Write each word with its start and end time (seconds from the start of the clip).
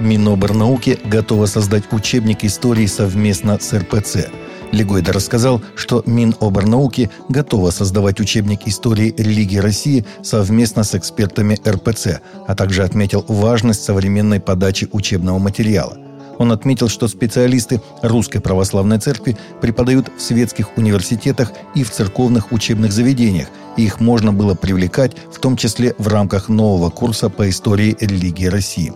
Миноборнауки 0.00 0.98
готова 1.04 1.46
создать 1.46 1.92
учебник 1.92 2.44
истории 2.44 2.86
совместно 2.86 3.58
с 3.60 3.72
РПЦ. 3.72 4.28
Легойда 4.72 5.12
рассказал, 5.12 5.60
что 5.74 6.02
Миноборнауки 6.06 7.10
готова 7.28 7.70
создавать 7.70 8.20
учебник 8.20 8.66
истории 8.66 9.14
религии 9.18 9.58
России 9.58 10.06
совместно 10.22 10.84
с 10.84 10.94
экспертами 10.94 11.58
РПЦ, 11.66 12.20
а 12.46 12.54
также 12.54 12.82
отметил 12.82 13.24
важность 13.28 13.82
современной 13.82 14.40
подачи 14.40 14.88
учебного 14.92 15.38
материала. 15.38 15.98
Он 16.38 16.52
отметил, 16.52 16.88
что 16.88 17.06
специалисты 17.06 17.82
Русской 18.00 18.40
Православной 18.40 18.98
Церкви 18.98 19.36
преподают 19.60 20.10
в 20.16 20.22
светских 20.22 20.78
университетах 20.78 21.52
и 21.74 21.84
в 21.84 21.90
церковных 21.90 22.52
учебных 22.52 22.92
заведениях, 22.92 23.48
и 23.76 23.84
их 23.84 24.00
можно 24.00 24.32
было 24.32 24.54
привлекать 24.54 25.12
в 25.30 25.38
том 25.38 25.58
числе 25.58 25.94
в 25.98 26.08
рамках 26.08 26.48
нового 26.48 26.88
курса 26.88 27.28
по 27.28 27.50
истории 27.50 27.94
религии 28.00 28.46
России. 28.46 28.94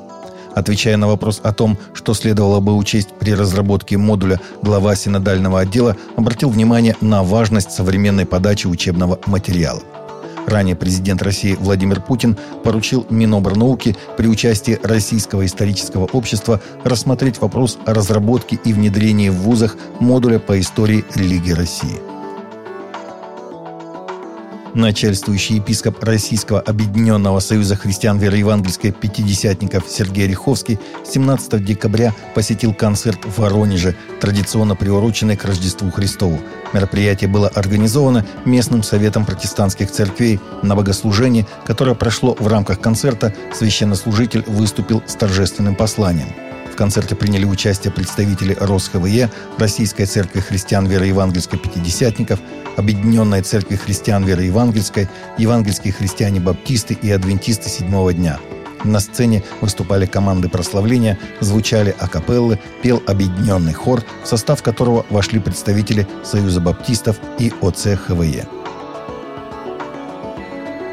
Отвечая 0.54 0.96
на 0.96 1.08
вопрос 1.08 1.40
о 1.42 1.52
том, 1.52 1.76
что 1.94 2.14
следовало 2.14 2.60
бы 2.60 2.76
учесть 2.76 3.08
при 3.18 3.34
разработке 3.34 3.98
модуля, 3.98 4.40
глава 4.62 4.94
синодального 4.94 5.60
отдела 5.60 5.96
обратил 6.16 6.48
внимание 6.50 6.96
на 7.00 7.22
важность 7.22 7.72
современной 7.72 8.24
подачи 8.24 8.66
учебного 8.66 9.18
материала. 9.26 9.82
Ранее 10.46 10.76
президент 10.76 11.22
России 11.22 11.56
Владимир 11.58 12.00
Путин 12.00 12.36
поручил 12.62 13.06
Минобрнауки 13.08 13.96
при 14.16 14.28
участии 14.28 14.78
Российского 14.82 15.46
исторического 15.46 16.04
общества 16.04 16.60
рассмотреть 16.84 17.40
вопрос 17.40 17.78
о 17.86 17.94
разработке 17.94 18.58
и 18.62 18.72
внедрении 18.72 19.30
в 19.30 19.36
вузах 19.36 19.76
модуля 20.00 20.38
по 20.38 20.60
истории 20.60 21.04
религии 21.14 21.52
России– 21.52 21.98
начальствующий 24.74 25.56
епископ 25.56 26.02
Российского 26.02 26.60
Объединенного 26.60 27.40
Союза 27.40 27.76
Христиан 27.76 28.18
Вероевангельской 28.18 28.92
Пятидесятников 28.92 29.84
Сергей 29.88 30.26
Риховский 30.26 30.78
17 31.04 31.64
декабря 31.64 32.14
посетил 32.34 32.74
концерт 32.74 33.24
в 33.24 33.38
Воронеже, 33.40 33.96
традиционно 34.20 34.74
приуроченный 34.76 35.36
к 35.36 35.44
Рождеству 35.44 35.90
Христову. 35.90 36.40
Мероприятие 36.72 37.28
было 37.28 37.48
организовано 37.48 38.26
местным 38.44 38.82
советом 38.82 39.24
протестантских 39.24 39.90
церквей. 39.90 40.40
На 40.62 40.74
богослужении, 40.74 41.46
которое 41.64 41.94
прошло 41.94 42.36
в 42.38 42.46
рамках 42.48 42.80
концерта, 42.80 43.32
священнослужитель 43.54 44.44
выступил 44.46 45.02
с 45.06 45.14
торжественным 45.14 45.76
посланием. 45.76 46.28
В 46.74 46.76
концерте 46.76 47.14
приняли 47.14 47.44
участие 47.44 47.92
представители 47.92 48.56
РосХВЕ, 48.58 49.30
Российской 49.58 50.06
Церкви 50.06 50.40
Христиан 50.40 50.86
Вероевангельской 50.86 51.56
Пятидесятников, 51.56 52.40
Объединенной 52.76 53.42
Церкви 53.42 53.76
Христиан 53.76 54.24
Вероевангельской, 54.24 55.08
Евангельские 55.38 55.92
христиане-баптисты 55.92 56.94
и 56.94 57.12
адвентисты 57.12 57.68
седьмого 57.68 58.12
дня. 58.12 58.40
На 58.82 58.98
сцене 58.98 59.44
выступали 59.60 60.04
команды 60.04 60.48
прославления, 60.48 61.16
звучали 61.38 61.94
акапеллы, 61.96 62.58
пел 62.82 63.00
объединенный 63.06 63.72
хор, 63.72 64.02
в 64.24 64.26
состав 64.26 64.60
которого 64.64 65.06
вошли 65.10 65.38
представители 65.38 66.08
Союза 66.24 66.60
баптистов 66.60 67.20
и 67.38 67.52
ОЦ 67.60 67.96
ХВЕ 68.04 68.48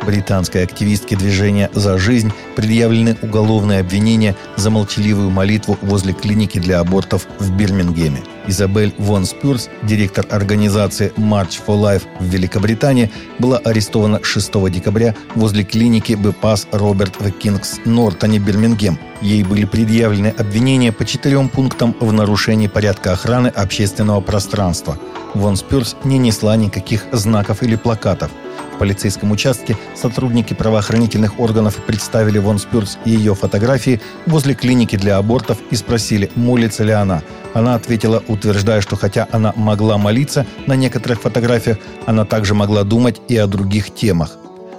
британской 0.05 0.63
активистке 0.63 1.15
движения 1.15 1.69
«За 1.73 1.97
жизнь» 1.97 2.31
предъявлены 2.55 3.17
уголовные 3.21 3.79
обвинения 3.79 4.35
за 4.55 4.69
молчаливую 4.69 5.29
молитву 5.29 5.77
возле 5.81 6.13
клиники 6.13 6.59
для 6.59 6.79
абортов 6.79 7.27
в 7.39 7.51
Бирмингеме. 7.51 8.21
Изабель 8.47 8.93
Вон 8.97 9.25
Спюрс, 9.25 9.69
директор 9.83 10.25
организации 10.29 11.13
March 11.15 11.61
for 11.65 11.79
Life 11.79 12.03
в 12.19 12.25
Великобритании, 12.25 13.11
была 13.39 13.57
арестована 13.57 14.23
6 14.23 14.69
декабря 14.71 15.15
возле 15.35 15.63
клиники 15.63 16.13
Бепас 16.13 16.67
Роберт 16.71 17.19
в 17.19 17.31
Кингс 17.31 17.79
Нортоне, 17.85 18.39
Бирмингем. 18.39 18.97
Ей 19.21 19.43
были 19.43 19.65
предъявлены 19.65 20.33
обвинения 20.37 20.91
по 20.91 21.05
четырем 21.05 21.49
пунктам 21.49 21.95
в 21.99 22.11
нарушении 22.11 22.67
порядка 22.67 23.13
охраны 23.13 23.49
общественного 23.49 24.21
пространства. 24.21 24.97
Вон 25.35 25.55
Спюрс 25.55 25.95
не 26.03 26.17
несла 26.17 26.55
никаких 26.55 27.05
знаков 27.11 27.61
или 27.61 27.75
плакатов– 27.75 28.31
полицейском 28.81 29.29
участке 29.29 29.77
сотрудники 29.93 30.55
правоохранительных 30.55 31.39
органов 31.39 31.75
представили 31.85 32.39
Вон 32.39 32.57
Спюрс 32.57 32.97
и 33.05 33.11
ее 33.11 33.35
фотографии 33.35 34.01
возле 34.25 34.55
клиники 34.55 34.95
для 34.95 35.17
абортов 35.17 35.59
и 35.69 35.75
спросили, 35.75 36.31
молится 36.33 36.83
ли 36.83 36.91
она. 36.91 37.21
Она 37.53 37.75
ответила, 37.75 38.23
утверждая, 38.27 38.81
что 38.81 38.95
хотя 38.95 39.27
она 39.31 39.53
могла 39.55 39.99
молиться 39.99 40.47
на 40.65 40.75
некоторых 40.75 41.21
фотографиях, 41.21 41.77
она 42.07 42.25
также 42.25 42.55
могла 42.55 42.83
думать 42.83 43.21
и 43.27 43.37
о 43.37 43.45
других 43.45 43.93
темах. 43.93 44.37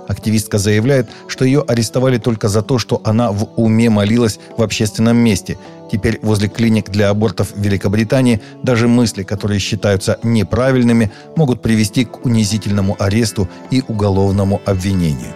Активистка 0.08 0.58
заявляет, 0.58 1.08
что 1.28 1.44
ее 1.44 1.64
арестовали 1.66 2.18
только 2.18 2.48
за 2.48 2.62
то, 2.62 2.78
что 2.78 3.00
она 3.04 3.32
в 3.32 3.48
уме 3.56 3.88
молилась 3.88 4.38
в 4.56 4.62
общественном 4.62 5.16
месте. 5.16 5.58
Теперь 5.90 6.18
возле 6.22 6.48
клиник 6.48 6.90
для 6.90 7.10
абортов 7.10 7.52
в 7.54 7.60
Великобритании 7.60 8.40
даже 8.62 8.88
мысли, 8.88 9.22
которые 9.22 9.60
считаются 9.60 10.18
неправильными, 10.22 11.12
могут 11.36 11.62
привести 11.62 12.04
к 12.04 12.24
унизительному 12.24 12.96
аресту 12.98 13.48
и 13.70 13.82
уголовному 13.86 14.60
обвинению. 14.64 15.34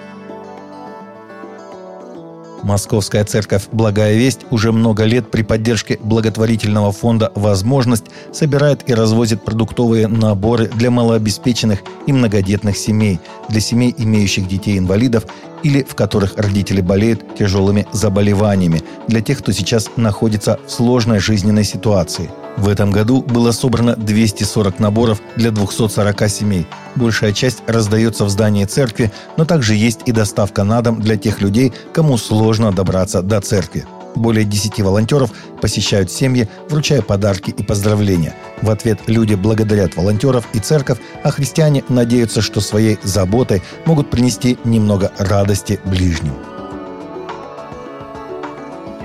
Московская 2.67 3.25
церковь 3.25 3.69
«Благая 3.71 4.17
весть» 4.17 4.41
уже 4.51 4.73
много 4.73 5.05
лет 5.05 5.31
при 5.31 5.43
поддержке 5.43 6.01
благотворительного 6.03 6.91
фонда 6.91 7.31
«Возможность» 7.37 8.07
собирает 8.33 8.91
и 8.91 8.95
развозит 8.95 9.45
продуктовые 9.45 10.09
наборы 10.09 10.67
для 10.67 10.91
малообеспеченных 10.91 11.85
и 12.09 12.13
многодетных 12.13 12.77
семей, 12.77 13.21
для 13.49 13.61
семей, 13.61 13.95
имеющих 13.97 14.49
детей-инвалидов 14.49 15.25
или 15.63 15.83
в 15.83 15.95
которых 15.95 16.37
родители 16.37 16.81
болеют 16.81 17.37
тяжелыми 17.37 17.87
заболеваниями, 17.93 18.83
для 19.09 19.21
тех, 19.21 19.39
кто 19.39 19.53
сейчас 19.53 19.91
находится 19.97 20.59
в 20.67 20.71
сложной 20.71 21.19
жизненной 21.19 21.65
ситуации– 21.65 22.31
в 22.57 22.69
этом 22.69 22.91
году 22.91 23.23
было 23.23 23.53
собрано 23.53 23.97
240 23.97 24.79
наборов 24.79 25.21
для 25.37 25.51
240 25.51 26.29
семей. 26.29 26.67
Большая 26.95 27.33
часть 27.33 27.63
раздается 27.67 28.25
в 28.25 28.31
здании 28.31 28.65
церкви, 28.65 29.13
но 29.37 29.45
также 29.45 29.75
есть 29.75 30.01
и 30.07 30.13
доставка 30.13 30.65
на 30.65 30.81
дом 30.81 31.01
для 31.01 31.17
тех 31.17 31.43
людей, 31.43 31.73
кому 31.93 32.17
сложно 32.17 32.73
добраться 32.73 33.23
до 33.23 33.41
церкви. 33.41 33.85
Более 34.17 34.45
10 34.45 34.81
волонтеров 34.81 35.31
посещают 35.61 36.11
семьи, 36.11 36.49
вручая 36.71 37.03
подарки 37.03 37.51
и 37.51 37.63
поздравления. 37.63 38.35
В 38.63 38.71
ответ 38.71 39.01
люди 39.07 39.35
благодарят 39.35 39.95
волонтеров 39.95 40.49
и 40.55 40.59
церковь, 40.59 40.99
а 41.23 41.31
христиане 41.31 41.85
надеются, 41.91 42.41
что 42.41 42.61
своей 42.61 42.99
заботой 43.03 43.63
могут 43.85 44.11
принести 44.11 44.59
немного 44.65 45.13
радости 45.19 45.79
ближним. 45.85 46.33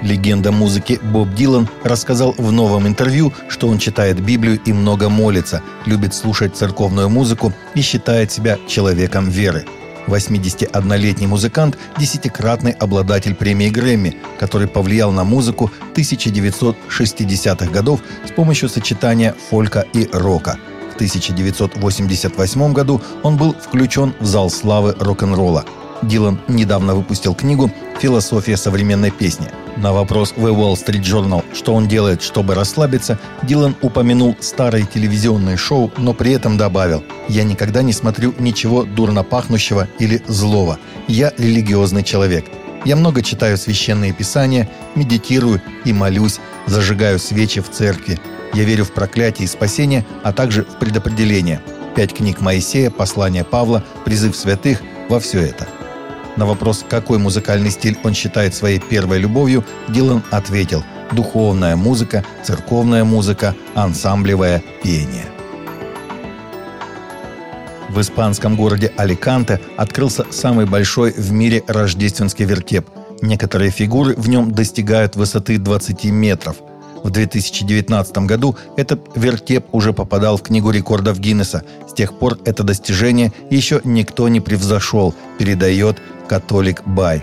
Легенда 0.01 0.51
музыки 0.51 0.99
Боб 1.03 1.29
Дилан 1.35 1.67
рассказал 1.83 2.33
в 2.37 2.51
новом 2.51 2.87
интервью, 2.87 3.33
что 3.49 3.67
он 3.67 3.77
читает 3.77 4.19
Библию 4.19 4.59
и 4.65 4.73
много 4.73 5.09
молится, 5.09 5.61
любит 5.85 6.15
слушать 6.15 6.55
церковную 6.55 7.09
музыку 7.09 7.53
и 7.75 7.81
считает 7.81 8.31
себя 8.31 8.57
человеком 8.67 9.29
веры. 9.29 9.65
81-летний 10.07 11.27
музыкант– 11.27 11.77
десятикратный 11.97 12.71
обладатель 12.71 13.35
премии 13.35 13.69
Грэмми, 13.69 14.17
который 14.39 14.67
повлиял 14.67 15.11
на 15.11 15.23
музыку 15.23 15.71
1960-х 15.95 17.71
годов 17.71 18.01
с 18.27 18.31
помощью 18.31 18.69
сочетания 18.69 19.35
фолька 19.49 19.85
и 19.93 20.09
рока. 20.11 20.57
В 20.91 20.95
1988 20.95 22.73
году 22.73 23.01
он 23.23 23.37
был 23.37 23.53
включен 23.53 24.13
в 24.19 24.25
зал 24.25 24.49
славы 24.49 24.95
рок-н-ролла. 24.99 25.65
Дилан 26.03 26.39
недавно 26.47 26.95
выпустил 26.95 27.35
книгу 27.35 27.71
«Философия 27.99 28.57
современной 28.57 29.11
песни». 29.11 29.47
На 29.77 29.93
вопрос 29.93 30.33
The 30.35 30.53
Wall 30.53 30.73
Street 30.73 31.03
Journal, 31.03 31.43
что 31.53 31.73
он 31.73 31.87
делает, 31.87 32.21
чтобы 32.23 32.55
расслабиться, 32.55 33.19
Дилан 33.43 33.75
упомянул 33.81 34.35
старое 34.39 34.83
телевизионное 34.83 35.57
шоу, 35.57 35.91
но 35.97 36.13
при 36.13 36.33
этом 36.33 36.57
добавил 36.57 37.03
«Я 37.29 37.43
никогда 37.43 37.81
не 37.83 37.93
смотрю 37.93 38.33
ничего 38.39 38.83
дурно 38.83 39.23
пахнущего 39.23 39.87
или 39.99 40.21
злого. 40.27 40.79
Я 41.07 41.33
религиозный 41.37 42.03
человек. 42.03 42.45
Я 42.83 42.95
много 42.95 43.21
читаю 43.21 43.57
священные 43.57 44.11
писания, 44.11 44.67
медитирую 44.95 45.61
и 45.85 45.93
молюсь, 45.93 46.39
зажигаю 46.65 47.19
свечи 47.19 47.61
в 47.61 47.69
церкви. 47.69 48.19
Я 48.53 48.63
верю 48.63 48.85
в 48.85 48.91
проклятие 48.91 49.45
и 49.45 49.47
спасение, 49.47 50.05
а 50.23 50.33
также 50.33 50.63
в 50.63 50.79
предопределение. 50.79 51.61
Пять 51.95 52.13
книг 52.13 52.41
Моисея, 52.41 52.89
послание 52.89 53.43
Павла, 53.43 53.83
призыв 54.03 54.35
святых– 54.35 54.81
во 55.09 55.19
все 55.19 55.41
это– 55.41 55.67
на 56.37 56.45
вопрос, 56.45 56.85
какой 56.87 57.17
музыкальный 57.17 57.71
стиль 57.71 57.97
он 58.03 58.13
считает 58.13 58.55
своей 58.55 58.79
первой 58.79 59.19
любовью, 59.19 59.63
Дилан 59.89 60.23
ответил 60.31 60.83
«духовная 61.11 61.75
музыка, 61.75 62.23
церковная 62.43 63.03
музыка, 63.03 63.55
ансамблевое 63.75 64.63
пение». 64.83 65.25
В 67.89 67.99
испанском 67.99 68.55
городе 68.55 68.93
Аликанте 68.95 69.59
открылся 69.75 70.25
самый 70.31 70.65
большой 70.65 71.11
в 71.11 71.31
мире 71.31 71.63
рождественский 71.67 72.45
вертеп. 72.45 72.87
Некоторые 73.21 73.69
фигуры 73.69 74.15
в 74.15 74.29
нем 74.29 74.51
достигают 74.51 75.17
высоты 75.17 75.57
20 75.57 76.05
метров– 76.05 76.57
в 77.03 77.09
2019 77.09 78.17
году 78.19 78.55
этот 78.77 79.01
вертеп 79.15 79.65
уже 79.71 79.93
попадал 79.93 80.37
в 80.37 80.43
Книгу 80.43 80.69
рекордов 80.71 81.19
Гиннесса. 81.19 81.63
С 81.87 81.93
тех 81.93 82.17
пор 82.17 82.37
это 82.45 82.63
достижение 82.63 83.33
еще 83.49 83.81
никто 83.83 84.27
не 84.27 84.39
превзошел, 84.39 85.15
передает 85.39 85.97
католик 86.31 86.83
Бай. 86.85 87.21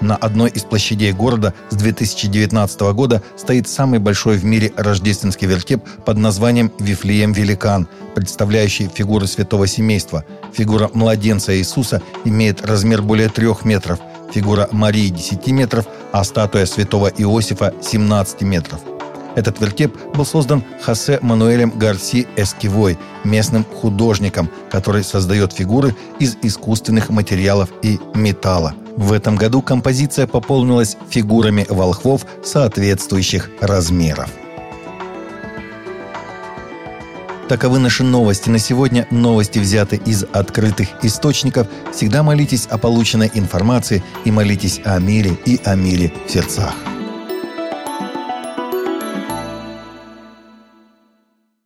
На 0.00 0.16
одной 0.16 0.50
из 0.50 0.64
площадей 0.64 1.12
города 1.12 1.54
с 1.68 1.76
2019 1.76 2.80
года 2.94 3.22
стоит 3.36 3.68
самый 3.68 4.00
большой 4.00 4.38
в 4.38 4.44
мире 4.44 4.72
рождественский 4.76 5.46
вертеп 5.46 5.84
под 6.04 6.16
названием 6.16 6.72
«Вифлеем 6.80 7.32
Великан», 7.32 7.86
представляющий 8.16 8.90
фигуры 8.92 9.28
святого 9.28 9.68
семейства. 9.68 10.24
Фигура 10.52 10.90
младенца 10.92 11.56
Иисуса 11.56 12.02
имеет 12.24 12.66
размер 12.66 13.02
более 13.02 13.28
трех 13.28 13.64
метров, 13.64 14.00
фигура 14.34 14.68
Марии 14.72 15.10
10 15.10 15.46
метров, 15.52 15.86
а 16.10 16.24
статуя 16.24 16.66
святого 16.66 17.06
Иосифа 17.06 17.72
17 17.80 18.40
метров. 18.42 18.80
Этот 19.36 19.60
вертеп 19.60 19.96
был 20.14 20.24
создан 20.24 20.64
Хосе 20.82 21.18
Мануэлем 21.22 21.70
Гарси 21.70 22.26
Эскивой, 22.36 22.98
местным 23.24 23.64
художником, 23.64 24.50
который 24.70 25.04
создает 25.04 25.52
фигуры 25.52 25.94
из 26.18 26.36
искусственных 26.42 27.10
материалов 27.10 27.70
и 27.82 27.98
металла. 28.14 28.74
В 28.96 29.12
этом 29.12 29.36
году 29.36 29.62
композиция 29.62 30.26
пополнилась 30.26 30.96
фигурами 31.08 31.64
волхвов 31.68 32.26
соответствующих 32.42 33.50
размеров. 33.60 34.30
Таковы 37.48 37.80
наши 37.80 38.04
новости 38.04 38.48
на 38.48 38.58
сегодня. 38.58 39.08
Новости 39.10 39.58
взяты 39.58 39.96
из 39.96 40.22
открытых 40.22 40.88
источников. 41.02 41.66
Всегда 41.92 42.22
молитесь 42.22 42.66
о 42.66 42.78
полученной 42.78 43.28
информации 43.34 44.04
и 44.24 44.30
молитесь 44.30 44.80
о 44.84 44.98
мире 45.00 45.36
и 45.46 45.60
о 45.64 45.74
мире 45.74 46.12
в 46.28 46.30
сердцах. 46.30 46.74